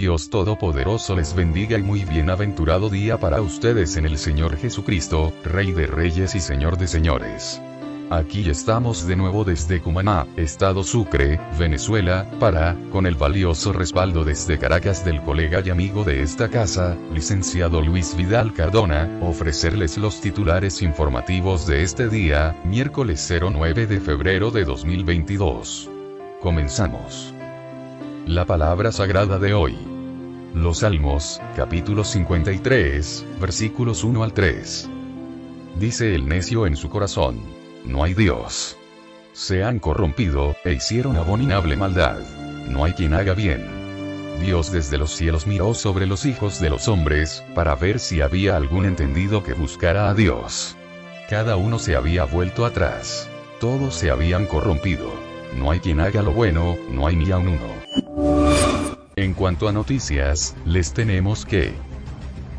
[0.00, 5.72] Dios Todopoderoso les bendiga y muy bienaventurado día para ustedes en el Señor Jesucristo, Rey
[5.72, 7.60] de Reyes y Señor de Señores.
[8.08, 14.58] Aquí estamos de nuevo desde Cumaná, Estado Sucre, Venezuela, para, con el valioso respaldo desde
[14.58, 20.80] Caracas del colega y amigo de esta casa, licenciado Luis Vidal Cardona, ofrecerles los titulares
[20.80, 25.90] informativos de este día, miércoles 09 de febrero de 2022.
[26.40, 27.34] Comenzamos.
[28.26, 29.89] La palabra sagrada de hoy.
[30.54, 34.90] Los Salmos, capítulo 53, versículos 1 al 3.
[35.78, 37.40] Dice el necio en su corazón,
[37.84, 38.76] no hay Dios.
[39.32, 42.18] Se han corrompido, e hicieron abominable maldad.
[42.68, 43.64] No hay quien haga bien.
[44.40, 48.56] Dios desde los cielos miró sobre los hijos de los hombres, para ver si había
[48.56, 50.76] algún entendido que buscara a Dios.
[51.28, 53.28] Cada uno se había vuelto atrás.
[53.60, 55.12] Todos se habían corrompido.
[55.56, 57.99] No hay quien haga lo bueno, no hay ni aun uno.
[59.20, 61.74] En cuanto a noticias, les tenemos que...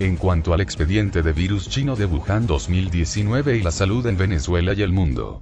[0.00, 4.74] En cuanto al expediente de virus chino de Wuhan 2019 y la salud en Venezuela
[4.74, 5.40] y el mundo.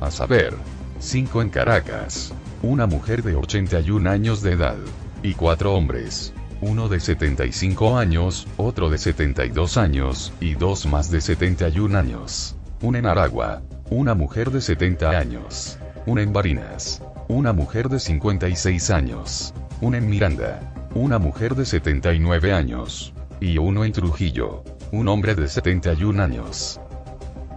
[0.00, 0.54] A saber,
[1.00, 2.32] 5 en Caracas,
[2.62, 4.76] una mujer de 81 años de edad,
[5.22, 11.20] y cuatro hombres, uno de 75 años, otro de 72 años, y dos más de
[11.20, 12.54] 71 años.
[12.80, 18.90] Una en Aragua, una mujer de 70 años, una en Barinas, una mujer de 56
[18.90, 24.62] años, una en Miranda, una mujer de 79 años, y uno en Trujillo,
[24.92, 26.80] un hombre de 71 años.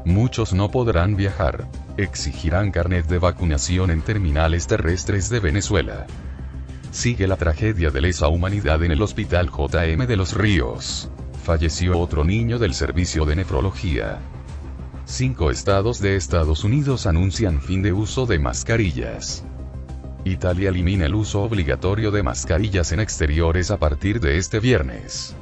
[0.03, 1.67] Muchos no podrán viajar.
[1.97, 6.05] Exigirán carnet de vacunación en terminales terrestres de Venezuela.
[6.91, 11.09] Sigue la tragedia de lesa humanidad en el Hospital JM de los Ríos.
[11.45, 14.19] Falleció otro niño del servicio de nefrología.
[15.05, 19.45] Cinco estados de Estados Unidos anuncian fin de uso de mascarillas.
[20.25, 25.33] Italia elimina el uso obligatorio de mascarillas en exteriores a partir de este viernes.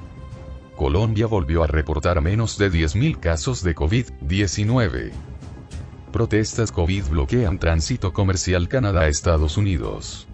[0.76, 5.33] Colombia volvió a reportar menos de 10.000 casos de COVID-19.
[6.14, 10.28] Protestas COVID bloquean tránsito comercial Canadá-Estados Unidos.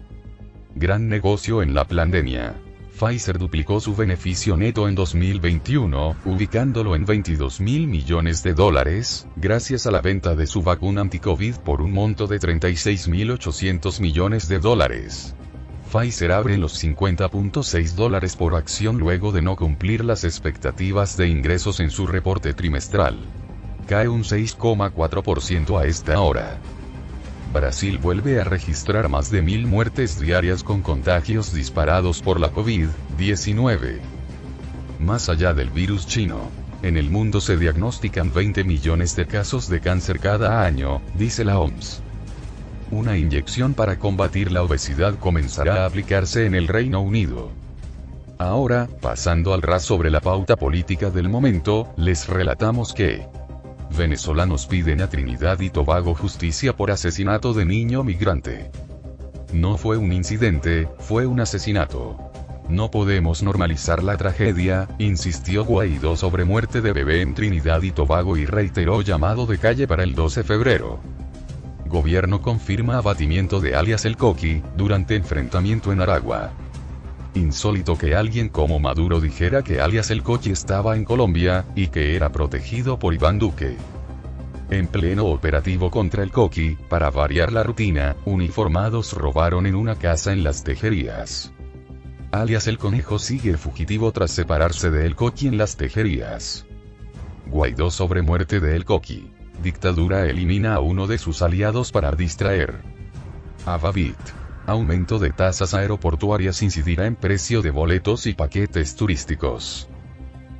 [0.74, 2.54] Gran negocio en la pandemia.
[2.98, 9.86] Pfizer duplicó su beneficio neto en 2021, ubicándolo en 22 mil millones de dólares, gracias
[9.86, 15.34] a la venta de su vacuna anti-COVID por un monto de 36.800 millones de dólares.
[15.90, 21.80] Pfizer abre los 50.6 dólares por acción luego de no cumplir las expectativas de ingresos
[21.80, 23.16] en su reporte trimestral.
[23.90, 26.60] Cae un 6,4% a esta hora.
[27.52, 33.98] Brasil vuelve a registrar más de mil muertes diarias con contagios disparados por la COVID-19.
[35.00, 36.38] Más allá del virus chino,
[36.84, 41.58] en el mundo se diagnostican 20 millones de casos de cáncer cada año, dice la
[41.58, 42.00] OMS.
[42.92, 47.50] Una inyección para combatir la obesidad comenzará a aplicarse en el Reino Unido.
[48.38, 53.26] Ahora, pasando al ras sobre la pauta política del momento, les relatamos que
[53.96, 58.70] venezolanos piden a Trinidad y Tobago justicia por asesinato de niño migrante.
[59.52, 62.16] No fue un incidente, fue un asesinato.
[62.68, 68.36] No podemos normalizar la tragedia, insistió Guaidó sobre muerte de bebé en Trinidad y Tobago
[68.36, 71.00] y reiteró llamado de calle para el 12 de febrero.
[71.86, 76.52] Gobierno confirma abatimiento de alias El Coqui, durante enfrentamiento en Aragua.
[77.34, 82.16] Insólito que alguien como Maduro dijera que alias el coche estaba en Colombia, y que
[82.16, 83.76] era protegido por Iván Duque.
[84.70, 90.32] En pleno operativo contra el Coqui, para variar la rutina, uniformados robaron en una casa
[90.32, 91.52] en las tejerías.
[92.32, 96.66] Alias el conejo sigue fugitivo tras separarse de El Coqui en las tejerías.
[97.46, 99.32] Guaidó sobre muerte de El Coqui.
[99.60, 102.80] Dictadura elimina a uno de sus aliados para distraer.
[103.66, 104.16] Avavit.
[104.70, 109.88] Aumento de tasas aeroportuarias incidirá en precio de boletos y paquetes turísticos.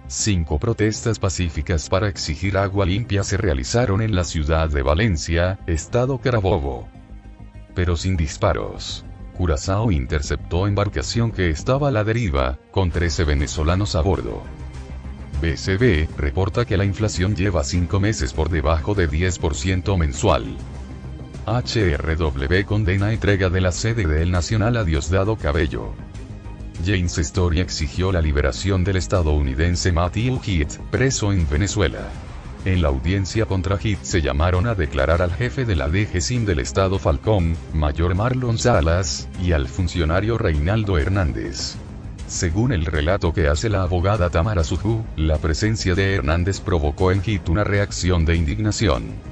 [0.09, 6.19] Cinco protestas pacíficas para exigir agua limpia se realizaron en la ciudad de Valencia, estado
[6.19, 6.89] Carabobo.
[7.77, 9.05] Pero sin disparos.
[9.37, 14.43] Curazao interceptó embarcación que estaba a la deriva, con 13 venezolanos a bordo.
[15.41, 20.57] BCB reporta que la inflación lleva cinco meses por debajo de 10% mensual.
[21.51, 25.93] HRW condena entrega de la sede del Nacional a Diosdado Cabello.
[26.87, 32.09] James Story exigió la liberación del estadounidense Matthew Heath, preso en Venezuela.
[32.65, 36.61] En la audiencia contra Heath se llamaron a declarar al jefe de la DGCIM del
[36.61, 41.75] estado Falcón, mayor Marlon Salas, y al funcionario Reinaldo Hernández.
[42.29, 47.23] Según el relato que hace la abogada Tamara Suju, la presencia de Hernández provocó en
[47.25, 49.30] Heath una reacción de indignación.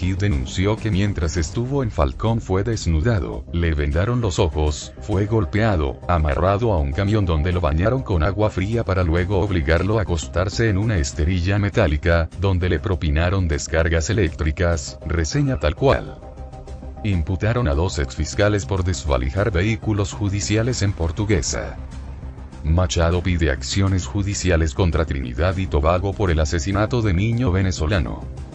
[0.00, 6.72] Denunció que mientras estuvo en Falcón fue desnudado, le vendaron los ojos, fue golpeado, amarrado
[6.72, 10.78] a un camión donde lo bañaron con agua fría para luego obligarlo a acostarse en
[10.78, 16.20] una esterilla metálica, donde le propinaron descargas eléctricas, reseña tal cual.
[17.02, 21.76] Imputaron a dos exfiscales por desvalijar vehículos judiciales en Portuguesa.
[22.62, 28.47] Machado pide acciones judiciales contra Trinidad y Tobago por el asesinato de niño venezolano.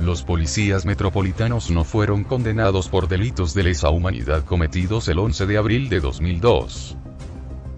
[0.00, 5.56] Los policías metropolitanos no fueron condenados por delitos de lesa humanidad cometidos el 11 de
[5.56, 6.96] abril de 2002.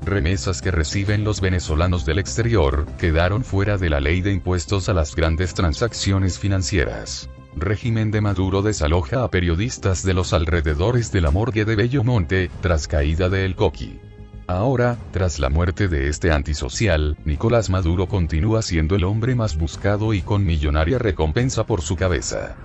[0.05, 4.95] Remesas que reciben los venezolanos del exterior, quedaron fuera de la ley de impuestos a
[4.95, 7.31] las grandes transacciones financieras.
[7.55, 12.89] Régimen de Maduro desaloja a periodistas de los alrededores de la morgue de Bellomonte, tras
[12.89, 14.01] caída de El Coqui.
[14.49, 20.15] Ahora, tras la muerte de este antisocial, Nicolás Maduro continúa siendo el hombre más buscado
[20.15, 22.57] y con millonaria recompensa por su cabeza.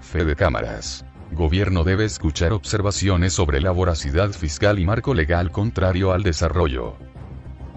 [0.00, 1.04] Fe de cámaras.
[1.32, 6.94] Gobierno debe escuchar observaciones sobre la voracidad fiscal y marco legal contrario al desarrollo.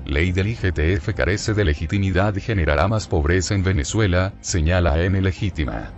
[0.06, 5.92] Ley del IGTF carece de legitimidad y generará más pobreza en Venezuela, señala N legítima.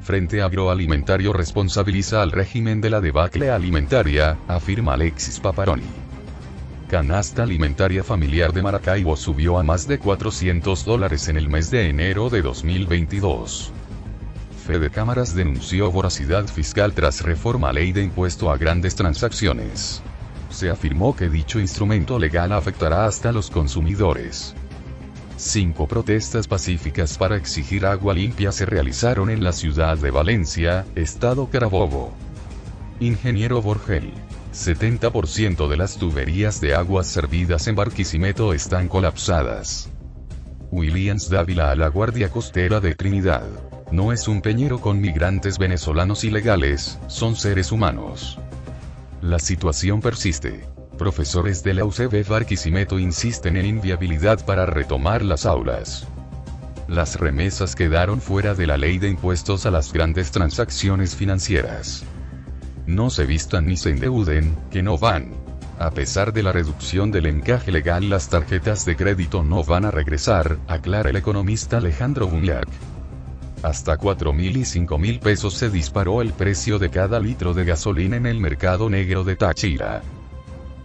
[0.00, 6.07] Frente Agroalimentario responsabiliza al régimen de la debacle alimentaria, afirma Alexis Paparoni
[6.88, 11.90] canasta alimentaria familiar de Maracaibo subió a más de 400 dólares en el mes de
[11.90, 13.72] enero de 2022.
[14.66, 20.02] Fede Cámaras denunció voracidad fiscal tras reforma ley de impuesto a grandes transacciones.
[20.48, 24.54] Se afirmó que dicho instrumento legal afectará hasta los consumidores.
[25.36, 31.48] Cinco protestas pacíficas para exigir agua limpia se realizaron en la ciudad de Valencia, estado
[31.50, 32.14] Carabobo.
[32.98, 34.10] Ingeniero Borgel.
[34.52, 39.90] 70% de las tuberías de aguas servidas en Barquisimeto están colapsadas.
[40.70, 43.46] Williams Dávila a la Guardia Costera de Trinidad.
[43.90, 48.38] No es un peñero con migrantes venezolanos ilegales, son seres humanos.
[49.22, 50.66] La situación persiste.
[50.98, 56.06] Profesores de la UCB Barquisimeto insisten en inviabilidad para retomar las aulas.
[56.88, 62.04] Las remesas quedaron fuera de la ley de impuestos a las grandes transacciones financieras.
[62.88, 65.34] No se vistan ni se endeuden, que no van.
[65.78, 69.90] A pesar de la reducción del encaje legal, las tarjetas de crédito no van a
[69.90, 72.66] regresar, aclara el economista Alejandro Buñac.
[73.62, 78.24] Hasta 4.000 y 5.000 pesos se disparó el precio de cada litro de gasolina en
[78.24, 80.00] el mercado negro de Táchira.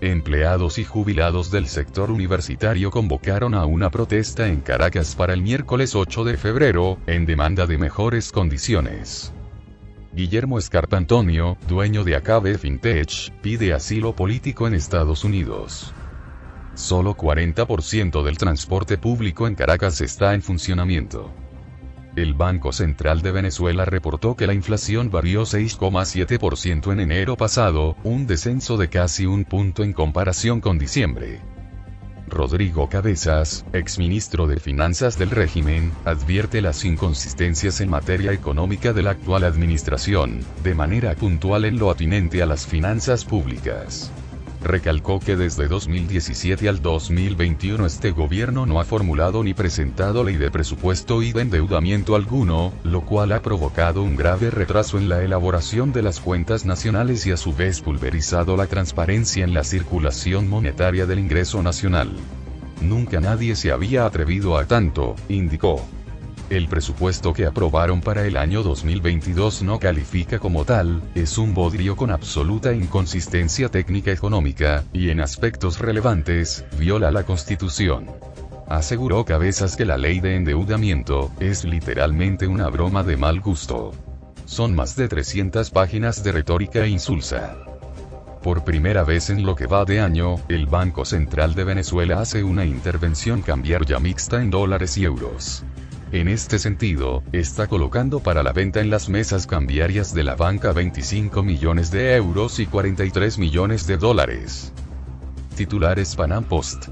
[0.02, 5.96] Empleados y jubilados del sector universitario convocaron a una protesta en Caracas para el miércoles
[5.96, 9.32] 8 de febrero, en demanda de mejores condiciones.
[10.16, 15.92] Guillermo Escarpa Antonio, dueño de Acabe Fintech, pide asilo político en Estados Unidos.
[16.76, 21.34] Solo 40% del transporte público en Caracas está en funcionamiento.
[22.16, 28.28] El Banco Central de Venezuela reportó que la inflación varió 6,7% en enero pasado, un
[28.28, 31.42] descenso de casi un punto en comparación con diciembre.
[32.28, 39.12] Rodrigo Cabezas, exministro de Finanzas del régimen, advierte las inconsistencias en materia económica de la
[39.12, 44.12] actual administración, de manera puntual en lo atinente a las finanzas públicas.
[44.64, 50.50] Recalcó que desde 2017 al 2021 este gobierno no ha formulado ni presentado ley de
[50.52, 55.92] presupuesto y de endeudamiento alguno, lo cual ha provocado un grave retraso en la elaboración
[55.92, 61.06] de las cuentas nacionales y a su vez pulverizado la transparencia en la circulación monetaria
[61.06, 62.12] del ingreso nacional.
[62.82, 65.86] Nunca nadie se había atrevido a tanto, indicó.
[66.50, 71.96] El presupuesto que aprobaron para el año 2022 no califica como tal, es un bodrio
[71.96, 78.12] con absoluta inconsistencia técnica económica, y en aspectos relevantes, viola la Constitución.
[78.68, 83.92] Aseguró Cabezas que la ley de endeudamiento, es literalmente una broma de mal gusto.
[84.46, 87.56] Son más de 300 páginas de retórica e insulsa.
[88.44, 92.44] Por primera vez en lo que va de año, el Banco Central de Venezuela hace
[92.44, 95.64] una intervención cambiar ya mixta en dólares y euros.
[96.14, 100.72] En este sentido, está colocando para la venta en las mesas cambiarias de la banca
[100.72, 104.72] 25 millones de euros y 43 millones de dólares.
[105.56, 106.90] Titulares Panam Post.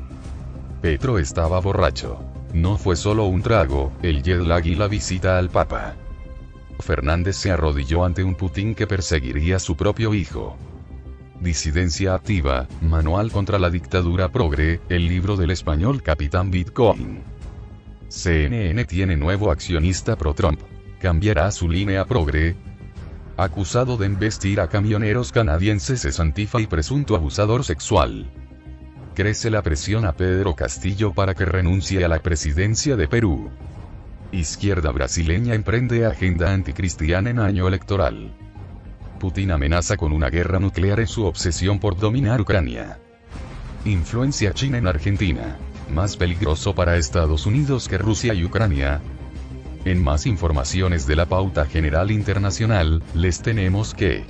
[0.82, 2.20] Petro estaba borracho.
[2.56, 5.94] No fue solo un trago, el jet lag y la visita al Papa.
[6.80, 10.58] Fernández se arrodilló ante un Putin que perseguiría a su propio hijo.
[11.40, 17.31] Disidencia activa, Manual contra la dictadura progre, el libro del español Capitán Bitcoin.
[18.12, 20.60] CNN tiene nuevo accionista pro-Trump.
[21.00, 22.58] ¿Cambiará su línea progre?
[23.38, 28.30] Acusado de embestir a camioneros canadienses es antifa y presunto abusador sexual.
[29.16, 33.50] Crece la presión a Pedro Castillo para que renuncie a la presidencia de Perú.
[34.34, 38.34] Izquierda brasileña emprende agenda anticristiana en año electoral.
[39.22, 43.00] Putin amenaza con una guerra nuclear en su obsesión por dominar Ucrania.
[43.86, 45.58] Influencia china en Argentina
[45.92, 49.02] más peligroso para Estados Unidos que Rusia y Ucrania.
[49.86, 54.24] En más informaciones de la pauta general internacional, les tenemos que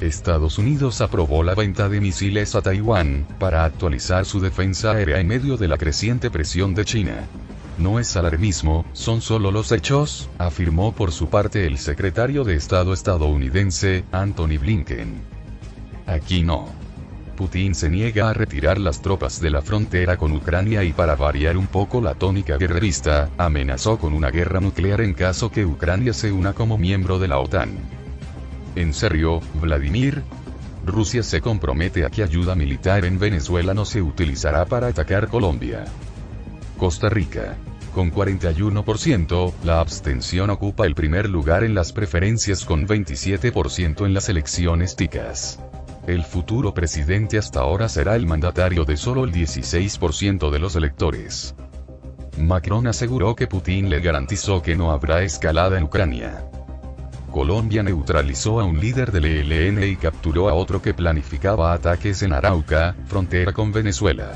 [0.00, 5.28] Estados Unidos aprobó la venta de misiles a Taiwán, para actualizar su defensa aérea en
[5.28, 7.26] medio de la creciente presión de China.
[7.78, 12.92] No es alarmismo, son solo los hechos, afirmó por su parte el secretario de Estado
[12.92, 15.22] estadounidense, Anthony Blinken.
[16.06, 16.81] Aquí no.
[17.36, 21.56] Putin se niega a retirar las tropas de la frontera con Ucrania y para variar
[21.56, 26.32] un poco la tónica guerrerista, amenazó con una guerra nuclear en caso que Ucrania se
[26.32, 27.70] una como miembro de la OTAN.
[28.76, 30.22] ¿En serio, Vladimir?
[30.84, 35.84] Rusia se compromete a que ayuda militar en Venezuela no se utilizará para atacar Colombia.
[36.76, 37.56] Costa Rica.
[37.94, 44.28] Con 41%, la abstención ocupa el primer lugar en las preferencias con 27% en las
[44.28, 45.60] elecciones ticas.
[46.06, 51.54] El futuro presidente hasta ahora será el mandatario de solo el 16% de los electores.
[52.38, 56.44] Macron aseguró que Putin le garantizó que no habrá escalada en Ucrania.
[57.30, 62.32] Colombia neutralizó a un líder del ELN y capturó a otro que planificaba ataques en
[62.32, 64.32] Arauca, frontera con Venezuela.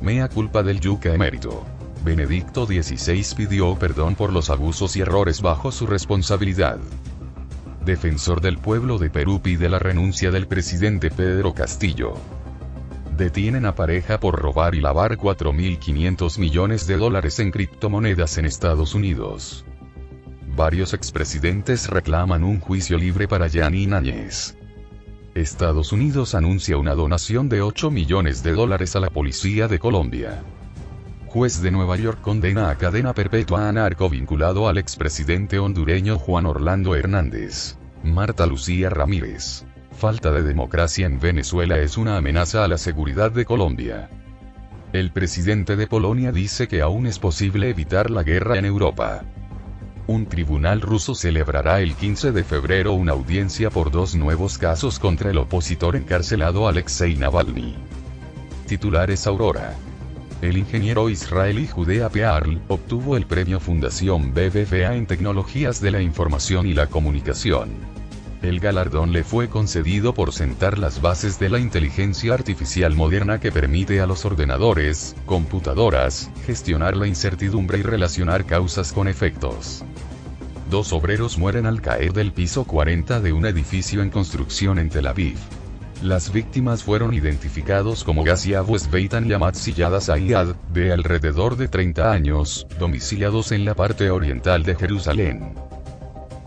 [0.00, 1.62] Mea culpa del yuca emérito.
[2.02, 6.78] Benedicto XVI pidió perdón por los abusos y errores bajo su responsabilidad
[7.84, 12.14] defensor del pueblo de Perú pide la renuncia del presidente Pedro Castillo.
[13.16, 18.94] Detienen a pareja por robar y lavar 4.500 millones de dólares en criptomonedas en Estados
[18.94, 19.64] Unidos.
[20.56, 24.56] Varios expresidentes reclaman un juicio libre para Yanni Áñez.
[25.34, 30.42] Estados Unidos anuncia una donación de 8 millones de dólares a la policía de Colombia.
[31.32, 36.44] Juez de Nueva York condena a cadena perpetua a narco vinculado al expresidente hondureño Juan
[36.44, 37.76] Orlando Hernández.
[38.02, 39.64] Marta Lucía Ramírez.
[39.92, 44.10] Falta de democracia en Venezuela es una amenaza a la seguridad de Colombia.
[44.92, 49.22] El presidente de Polonia dice que aún es posible evitar la guerra en Europa.
[50.08, 55.30] Un tribunal ruso celebrará el 15 de febrero una audiencia por dos nuevos casos contra
[55.30, 57.76] el opositor encarcelado Alexei Navalny.
[58.66, 59.76] Titulares Aurora.
[60.42, 66.66] El ingeniero israelí Judea Pearl obtuvo el premio Fundación BBVA en Tecnologías de la Información
[66.66, 67.68] y la Comunicación.
[68.40, 73.52] El galardón le fue concedido por sentar las bases de la inteligencia artificial moderna que
[73.52, 79.84] permite a los ordenadores, computadoras, gestionar la incertidumbre y relacionar causas con efectos.
[80.70, 85.06] Dos obreros mueren al caer del piso 40 de un edificio en construcción en Tel
[85.06, 85.36] Aviv.
[86.02, 89.54] Las víctimas fueron identificados como Gaziav Beitan y Amat
[90.08, 95.54] Ayad, de alrededor de 30 años, domiciliados en la parte oriental de Jerusalén.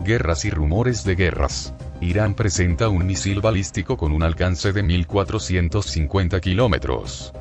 [0.00, 1.72] Guerras y rumores de guerras.
[2.00, 7.32] Irán presenta un misil balístico con un alcance de 1.450 kilómetros.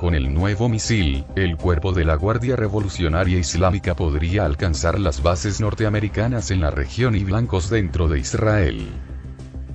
[0.00, 5.60] Con el nuevo misil, el cuerpo de la Guardia Revolucionaria Islámica podría alcanzar las bases
[5.60, 8.88] norteamericanas en la región y blancos dentro de Israel.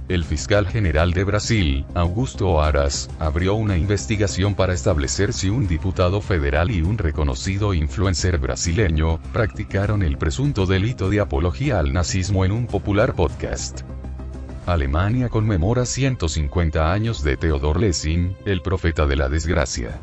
[0.10, 6.20] El fiscal general de Brasil, Augusto Aras, abrió una investigación para establecer si un diputado
[6.20, 12.52] federal y un reconocido influencer brasileño practicaron el presunto delito de apología al nazismo en
[12.52, 13.84] un popular podcast.
[14.66, 20.02] Alemania conmemora 150 años de Theodor Lessing, el profeta de la desgracia.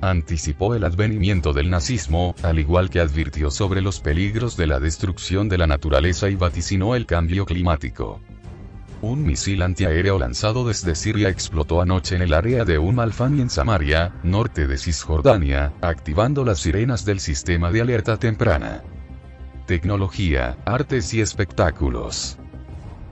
[0.00, 5.50] Anticipó el advenimiento del nazismo, al igual que advirtió sobre los peligros de la destrucción
[5.50, 8.18] de la naturaleza y vaticinó el cambio climático.
[9.02, 13.50] Un misil antiaéreo lanzado desde Siria explotó anoche en el área de Umm al-Fani en
[13.50, 18.84] Samaria, norte de Cisjordania, activando las sirenas del sistema de alerta temprana.
[19.66, 22.38] Tecnología, artes y espectáculos.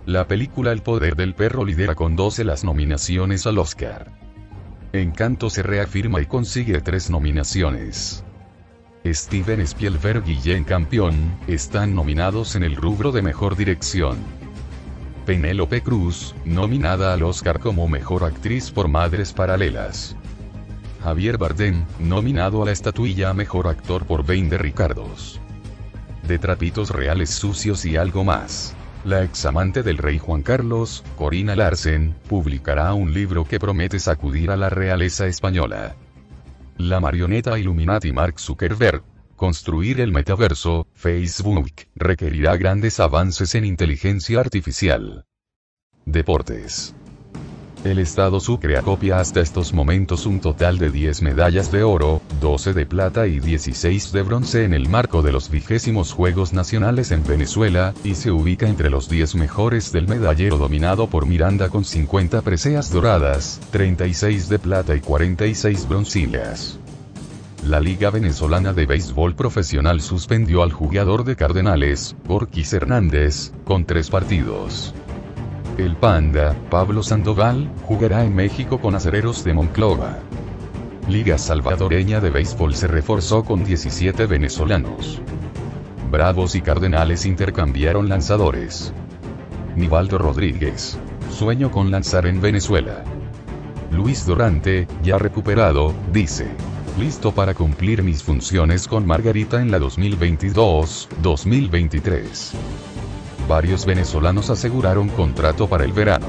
[0.07, 4.13] La película El poder del perro lidera con 12 las nominaciones al Oscar.
[4.93, 8.25] Encanto se reafirma y consigue tres nominaciones.
[9.05, 14.40] Steven Spielberg y Jane Campion están nominados en el rubro de mejor dirección.
[15.27, 20.17] Penélope Cruz, nominada al Oscar como mejor actriz por Madres Paralelas.
[21.03, 25.41] Javier Bardem, nominado a la estatuilla Mejor Actor por 20 Ricardos.
[26.27, 28.75] De trapitos reales sucios y algo más.
[29.05, 34.57] La examante del rey Juan Carlos, Corina Larsen, publicará un libro que promete sacudir a
[34.57, 35.97] la realeza española.
[36.77, 39.03] La marioneta Illuminati Mark Zuckerberg,
[39.41, 45.25] construir el metaverso, Facebook, requerirá grandes avances en inteligencia artificial.
[46.05, 46.95] Deportes.
[47.83, 52.75] El Estado Sucre acopia hasta estos momentos un total de 10 medallas de oro, 12
[52.75, 57.25] de plata y 16 de bronce en el marco de los vigésimos Juegos Nacionales en
[57.25, 62.43] Venezuela, y se ubica entre los 10 mejores del medallero dominado por Miranda con 50
[62.43, 66.79] preseas doradas, 36 de plata y 46 broncillas.
[67.67, 74.09] La Liga Venezolana de Béisbol Profesional suspendió al jugador de Cardenales, Borquis Hernández, con tres
[74.09, 74.95] partidos.
[75.77, 80.19] El Panda, Pablo Sandoval, jugará en México con Acereros de Monclova.
[81.07, 85.21] Liga Salvadoreña de Béisbol se reforzó con 17 venezolanos.
[86.11, 88.95] Bravos y Cardenales intercambiaron lanzadores.
[89.77, 90.99] Nivaldo Rodríguez.
[91.31, 93.05] Sueño con lanzar en Venezuela.
[93.91, 96.49] Luis Dorante, ya recuperado, dice.
[96.99, 102.55] Listo para cumplir mis funciones con Margarita en la 2022-2023
[103.51, 106.29] varios venezolanos aseguraron contrato para el verano.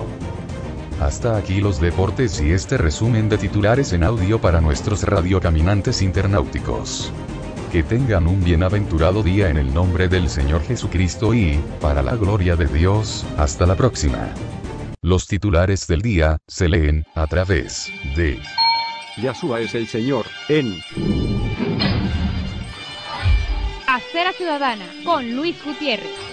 [1.00, 7.14] Hasta aquí los deportes y este resumen de titulares en audio para nuestros radiocaminantes internauticos.
[7.72, 12.56] Que tengan un bienaventurado día en el nombre del Señor Jesucristo y, para la gloria
[12.56, 14.34] de Dios, hasta la próxima.
[15.04, 18.40] Los titulares del día se leen a través de
[19.18, 20.82] Yahshua es el Señor, en
[23.88, 26.31] Acera Ciudadana con Luis Gutiérrez.